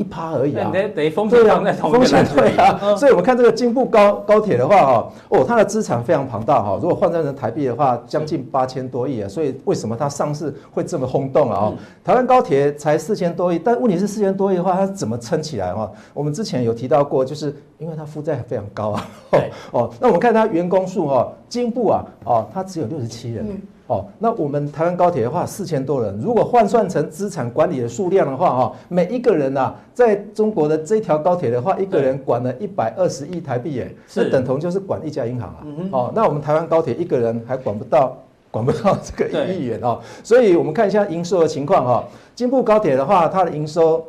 [0.01, 11.71] 一趴而已啊，等于风险放在同一个风险对啊， 所以我们看这个京沪高高铁的话哈，哦，它的资产非常庞大哈，如果换算成台币的话，将近八千多亿啊，所以为什么它上市会这么轰动啊？
[12.03, 15.91] 台湾高铁才四千多亿，但问题是四千多亿的话，它怎么撑起来啊？
[16.15, 19.07] 我们之前有提到过，就是因为它负债非常高啊。
[19.73, 23.45] 哦，那我们看它员工数哈，京部啊，哦，它只有六十七人。
[23.89, 35.67] 哦，那我们台湾高铁的话，四千多人，如果换算成资产管理的数量的话，哈，每一个人呐，在中国的这条高铁的话，一个人管了一百二十亿台币，耶，是等同就是管一家银行啊。
[35.91, 38.17] 哦，那我们台湾高铁一个人还管不到，
[38.53, 39.99] 管不到这个一亿元哦。
[40.23, 42.05] 所以我们看一下营收的情况哈，
[42.37, 44.07] 京部高铁的话，它的营收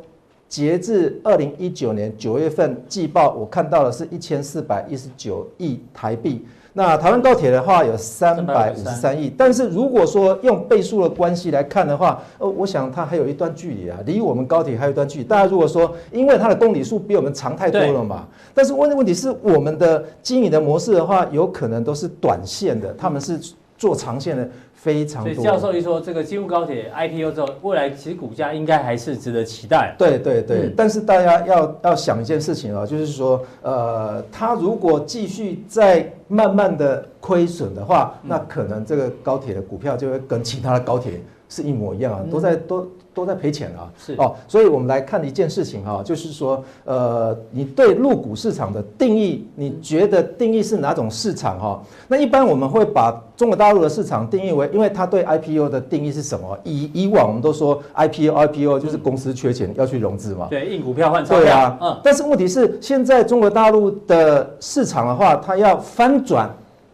[0.48, 6.46] 截至二零一九年九月份季报，我看到的是一千四百一十九亿台币。
[6.74, 15.24] 那台湾高铁的话有三百五十三亿，但是如果说用倍数的关系来看的话，呃，我想它还有一段距离啊，离我们高铁还有一段距离。
[15.24, 23.38] 大家如果说，因为它的公里数比我们长太多了嘛，但是问的问题是我们的经营的模式的话，有可能都是短线的，他们是
[23.76, 24.48] 做长线的。
[24.82, 25.32] 非常多。
[25.32, 29.94] 所以教授一说，这个京沪高铁 IPO 之后，未来其实股价应该还是值得期待。
[29.96, 42.84] 对对对，嗯、但是大家要要想一件事情啊，就是说，呃，它如果继续在慢慢的亏损的话，嗯、那可能这个高铁的股票就会跟其他的高铁是一模一样啊，都在都。
[43.14, 51.82] 都在赔钱啊，是哦，所以我们来看一件事情哈，就是说，呃，你对入股市场的定义，你觉得定义是哪种市场哈？
[52.08, 56.58] 那一般我们会把中国大陆的市场定义为，因为它对 IPO 的定义是什么？
[56.64, 66.50] 以以往我们都说 IPO，IPO 就是公司缺钱要去融资嘛，对，印股票换钞票，对啊，嗯，但是问题是现在中国大陆的市场的话，它要翻转。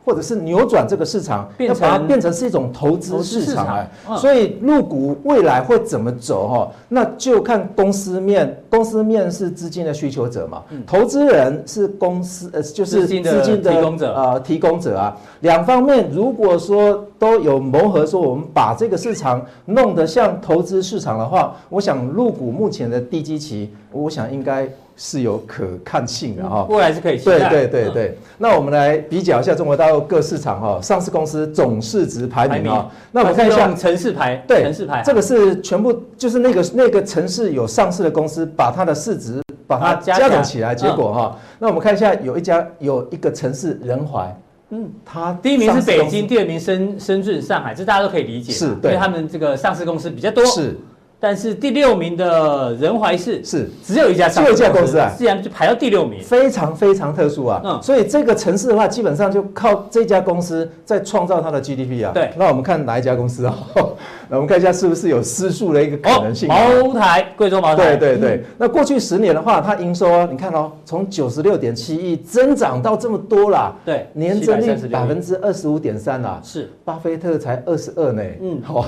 [0.09, 6.71] 或者是扭转这个市场，要把它变成是一种投资市场哎，所以入股未来会怎么走哈？
[6.88, 24.66] 那就看公司面，公司面是资金的需求者嘛，投资人是公司呃就是资金的提供者啊，提供者啊，两方面如果说都有磨合，说我们把这个市场弄得像投资市场的话，我想入股目前的低基期，我想应该。
[25.01, 27.19] 是有可看性的哈，未来是可以。
[27.19, 32.91] 对对对对，那我们来比较一下中国大陆各市场哈，上市公司总市值排名啊。
[33.13, 44.37] 那我们看一下城市排，对，城市排，这个是全部就是那个那个城市有上市的公司，把它的市值把它加总起来，结果哈，那我们看一下有一家有一个城市仁怀，
[44.71, 50.44] 嗯，它第一名是北京，第二名深深圳、上海，这大家都可以理解，是对，因为他们这个上市公司比较多。
[50.44, 50.77] 是。
[51.21, 57.60] 但是第六名的仁怀市是只有一家上市，只有一家公司啊，竟然就排到第六名，非常非常特殊啊。
[57.64, 62.12] 嗯，所以这个城市的话，基本上就靠这家公司在创造它的 GDP 啊。
[62.14, 63.58] 对，那我们看哪一家公司啊？
[64.31, 66.46] 那我们看一下是不是有失速的一个可能性？
[66.48, 67.96] 茅台，贵州茅台。
[67.96, 68.44] 对对对。
[68.58, 73.75] 那过去十年的话，它营收啊，你看哦，从九十六点七亿增长到这么多啦。
[73.85, 76.38] 对，年增率百分之二十五点三啦。
[76.44, 78.23] 是，巴菲特才二十二呢。
[78.40, 78.87] 嗯，好，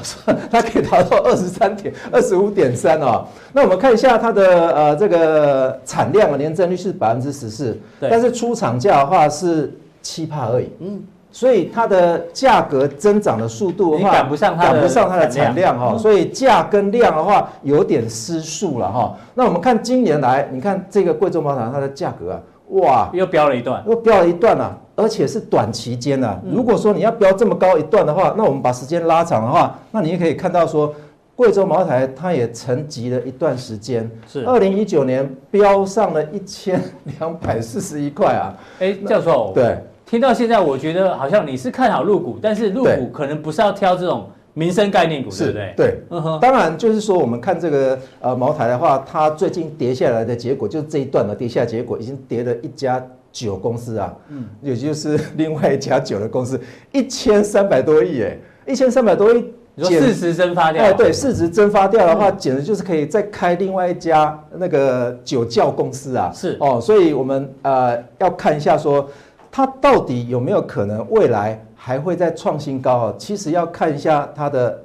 [0.50, 3.24] 它可以达到二十三点二十五点三哦。
[3.52, 10.68] 那我们看一下它的呃这个产量啊，年增率是百分之十四，但是出厂价的话是七帕而已。
[10.80, 11.02] 嗯。
[11.32, 19.14] 所以它的价格增长的速度的话，赶不上它的赶不上它的产量哈，所以价跟量的话有点失速了哈。
[19.34, 22.40] 那我们看今年来，你看这个贵州茅台它的价格啊，
[22.70, 26.36] 哇，又飙了一段，又飙了一段啊，而且是短期间啊。
[26.52, 30.92] 如果说你要飙这么高一段的话，那我们把时间拉长的话，那你也可以看到说，
[31.40, 36.78] 贵州茅台它也沉寂了一段时间，是二零一九年飙上了一千
[37.18, 38.52] 两百四十一块啊。
[38.78, 39.78] 哎，教授，对。
[40.04, 45.74] 听到现在，我觉得好像你是看好入股，但是入股可能不是要挑这种民生概念股，对不对？
[45.74, 46.38] 对，嗯哼。
[46.40, 56.60] 当然，就是说我们看这个呃茅台的话，它最近跌下来的结果，就是这一段的跌下结果，已经跌了一家酒公司啊，嗯，也就是另外一家酒的公司，
[56.92, 58.36] 一千三百多亿，哎，
[58.66, 59.42] 一千三百多亿，
[59.88, 60.84] 你说市值蒸发掉？
[60.84, 69.08] 哎，对，市值蒸发掉的话，简直就是可以再开另外一家那个酒窖公司啊，是哦，所以我们呃要看一下说。
[69.52, 73.14] 它到底有没有可能未来还会再创新高啊？
[73.18, 74.80] 其实要看一下它的、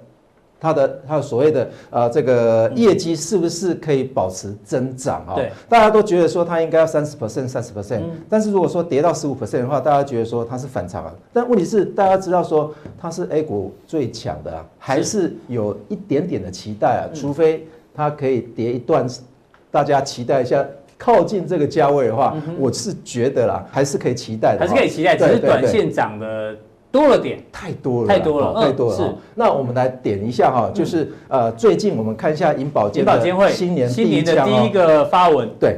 [0.60, 5.36] 它的、它的所谓的呃这个业绩是不是可以保持增长啊？
[5.36, 11.14] 对，大家都觉得说它应该要三十 percent、三十 percent，但是如果说跌到十五 percent 的话，大家觉得说它是反常啊。
[11.34, 17.04] 但问题是大家知道说它是 A 股最强的啊，还是有一点点的期待啊？
[17.14, 19.08] 除非它可以跌一段，
[19.72, 20.66] 大家期待一下。
[20.98, 26.56] 靠近这个价位的话，嗯、我是觉得啦，还是可以期待的，还是可以期待，只是短线涨的
[26.96, 28.96] 多了点，太多了，太多了，太多了。
[28.96, 35.78] 是，那我们来点一下哈，就是呃，最近我们看一下银保监银保监会新年新年的第一个发文，对，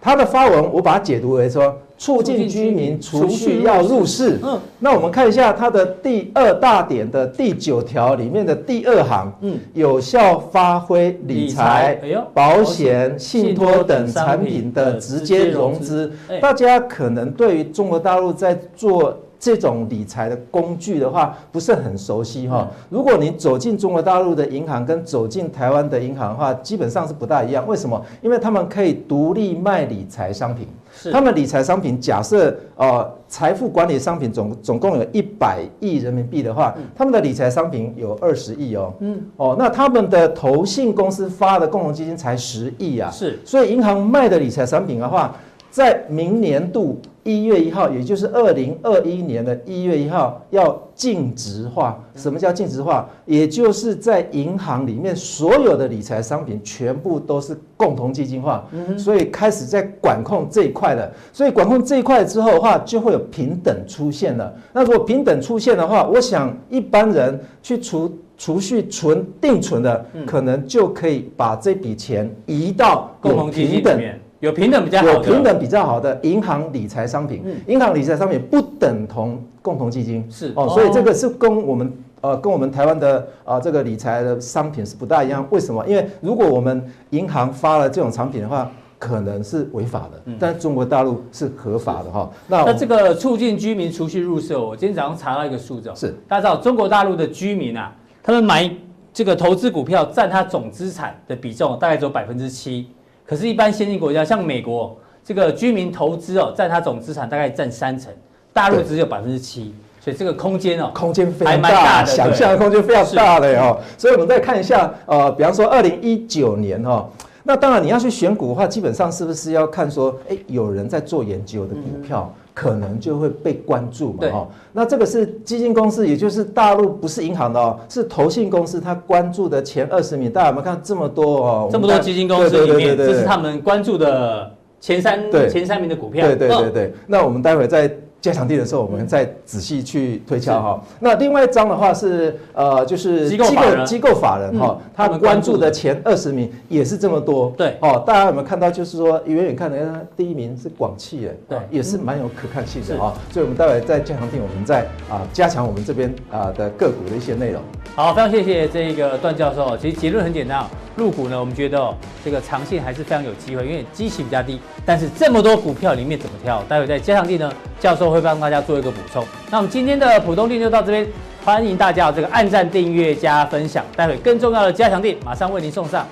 [0.00, 1.76] 他的发文我把它解读为说。
[1.96, 4.40] 促进居民储蓄要入市。
[4.42, 11.96] 嗯，那我们看一下它的第二大点的第九条里面的第二行，嗯，有效发挥理财、
[12.34, 16.12] 保险、信托等产品的直接融资。
[16.42, 19.16] 大家可能对于中国大陆在做。
[19.38, 22.68] 这种理财的工具的话，不是很熟悉哈。
[22.88, 27.66] 如果你走进中国大陆的银行，跟走进台湾的银行的话，基本上是不大一样。
[27.66, 28.00] 为什么？
[28.22, 30.66] 因为他们可以独立卖理财商品。
[30.96, 31.10] 是。
[31.10, 38.92] 他们理财商品，假设呃财富管理商品总总共有一百亿人民币的话，他们的理财商品有二十亿哦。
[39.00, 39.20] 嗯。
[39.36, 43.10] 哦，那他们的投信公司发的共同基金才十亿啊。
[43.10, 43.38] 是。
[43.44, 45.34] 所以银行卖的理财商品的话，
[45.74, 47.00] 在明年度。
[47.24, 51.98] 一月一号，也就是二零二一年的一月一号，要净值化。
[52.14, 53.08] 什么叫净值化？
[53.24, 58.68] 也就是在银行里面所有的理财商品全部都是共同基金化，
[58.98, 61.10] 所以开始在管控这一块了。
[61.32, 64.54] 所以管控这一块之后的话，就会有平等出现了。
[64.74, 74.20] 那如果平等出现的话，我想一般人去储储蓄、存定存的，可能就可以把这笔钱移到共同基金里面。
[74.44, 80.52] 有平等比较好，有平等比较好的银行理财商品，银行理财商品不等同共同基金，是。
[80.54, 81.90] 哦，所以这个是跟我们
[82.20, 85.46] 呃跟我们台湾的啊这个理财的商品是不大一样。
[85.50, 85.82] 为什么？
[85.86, 92.30] 因为如果我们银行发了这种产品的话，可能是违法的，但中国大陆是合法的哈。
[92.46, 96.14] 那那这个促进居民储蓄入市，我今天早上查到一个数字，是。
[96.28, 97.90] 大家知道中国大陆的居民啊，
[98.22, 98.70] 他们买
[99.12, 102.88] 这个投资股票占他总资产的比重大概只有百分之七。
[103.26, 108.12] 可是，一般先进国家像美国，这个居民投资哦，占它总资产大概占三成，
[108.52, 113.78] 大陆只有百分之七，所以这个空间哦，空间非常大，想象的空间非常大的哦。
[113.96, 117.08] 所以我们再看一下，呃，比方说二零一九年哈，
[117.42, 122.32] 那当然你要去选股的话，基本上是不是要看说，哎，有人在做研究的股票。
[122.36, 124.48] 嗯可能就会被关注嘛，哦。
[124.72, 131.68] 那这个是基金公司，也就是大陆不是银行的哦，是投信公司，它关注的前二十名，大家有没有看这么多哦？
[131.70, 134.50] 这么多基金公司里面，这是他们关注的
[134.80, 136.26] 前三前三名的股票。
[136.26, 136.94] 对对对对。
[137.06, 137.90] 那我们待会再。
[138.24, 140.82] 加强地的时候，我们再仔细去推敲哈。
[140.98, 143.44] 那另外一张的话是呃，就是机构
[143.84, 147.52] 机构法人哈，他们关注的前二十名也是这么多。
[147.54, 148.70] 对哦，大家有没有看到？
[148.70, 153.12] 就是说远远看的第一名是广汽哎，对，也是蛮有可看性的哈。
[153.30, 157.60] 所以，我们待会再加强地，我们再啊加强我们这边啊的个股的一些内容。
[157.94, 159.76] 好，非常谢谢这个段教授。
[159.76, 160.64] 其实结论很简单。
[160.96, 164.60] 入股呢，我们觉得哦，这个长线还是非常有机会，因为基期比较低。
[164.86, 166.62] 但是这么多股票里面怎么挑？
[166.64, 169.24] 待会在加强地呢，教授会帮大家做一个补充。
[169.50, 171.06] 那我们今天的浦东地就到这边，
[171.44, 173.84] 欢迎大家这个按赞、订阅、加分享。
[173.96, 176.06] 待会更重要的加强地马上为您送上。